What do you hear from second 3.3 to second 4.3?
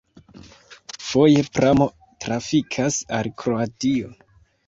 Kroatio.